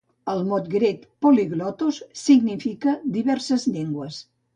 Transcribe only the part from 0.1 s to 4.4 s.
El mot grec "polyglottos" significa "diverses llengües".